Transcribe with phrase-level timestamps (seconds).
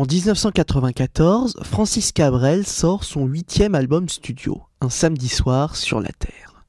[0.00, 6.64] En 1994, Francis Cabrel sort son huitième album studio, Un samedi soir sur la Terre.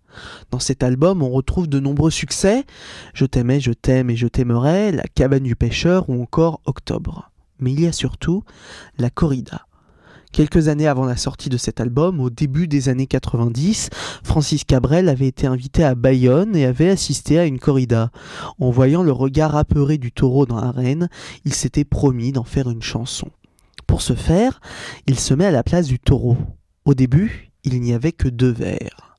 [0.51, 2.65] Dans cet album, on retrouve de nombreux succès,
[3.13, 7.31] Je t'aimais, je t'aime et je t'aimerai, La cabane du pêcheur ou encore Octobre.
[7.59, 8.43] Mais il y a surtout
[8.97, 9.65] La corrida.
[10.31, 13.89] Quelques années avant la sortie de cet album, au début des années 90,
[14.23, 18.11] Francis Cabrel avait été invité à Bayonne et avait assisté à une corrida.
[18.57, 21.09] En voyant le regard apeuré du taureau dans l'arène,
[21.43, 23.27] il s'était promis d'en faire une chanson.
[23.87, 24.61] Pour ce faire,
[25.05, 26.37] il se met à la place du taureau.
[26.85, 29.17] Au début, il n'y avait que deux vers.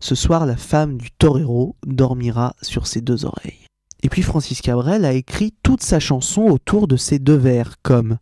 [0.00, 3.66] Ce soir, la femme du torero dormira sur ses deux oreilles.
[4.02, 8.16] Et puis Francis Cabrel a écrit toute sa chanson autour de ces deux vers, comme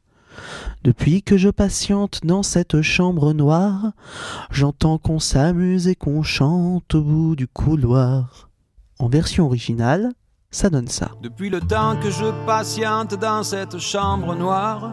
[0.85, 3.93] depuis que je patiente dans cette chambre noire,
[4.51, 8.49] j'entends qu'on s'amuse et qu'on chante au bout du couloir.
[8.99, 10.13] En version originale,
[10.51, 11.11] ça donne ça.
[11.23, 14.93] Depuis le temps que je patiente dans cette chambre noire,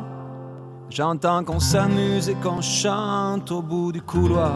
[0.90, 4.56] j'entends qu'on s'amuse et qu'on chante au bout du couloir.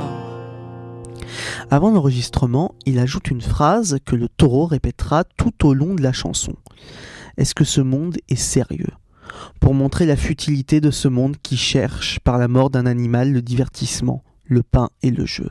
[1.69, 6.13] Avant l'enregistrement, il ajoute une phrase que le taureau répétera tout au long de la
[6.13, 6.55] chanson.
[7.37, 8.93] Est-ce que ce monde est sérieux?
[9.59, 13.41] Pour montrer la futilité de ce monde qui cherche, par la mort d'un animal, le
[13.41, 15.49] divertissement, le pain et le jeu.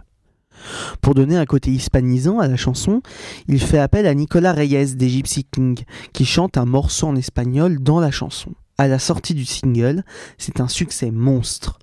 [1.01, 3.03] Pour donner un côté hispanisant à la chanson,
[3.49, 5.79] il fait appel à Nicolas Reyes des Gypsy King,
[6.13, 8.53] qui chante un morceau en espagnol dans la chanson.
[8.79, 10.05] À la sortie du single,
[10.39, 11.79] c'est un succès monstre.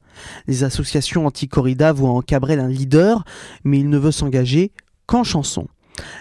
[0.48, 3.24] Les associations anti-corrida voient en Cabrel un leader,
[3.64, 4.72] mais il ne veut s'engager
[5.06, 5.68] qu'en chanson.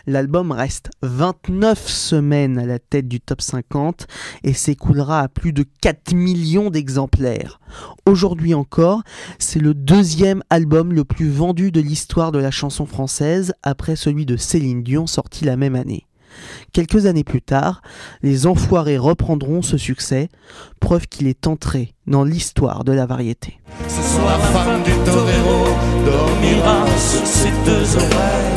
[0.06, 4.06] L'album reste 29 semaines à la tête du top 50
[4.44, 7.60] et s'écoulera à plus de 4 millions d'exemplaires.
[8.06, 9.02] Aujourd'hui encore,
[9.38, 14.26] c'est le deuxième album le plus vendu de l'histoire de la chanson française après celui
[14.26, 16.06] de Céline Dion sorti la même année.
[16.72, 17.82] Quelques années plus tard,
[18.22, 20.28] les Enfoirés reprendront ce succès,
[20.80, 23.60] preuve qu'il est entré dans l'histoire de la variété.
[23.88, 25.66] Ce soir, femme du torero
[26.04, 28.51] dormira ses deux oreilles.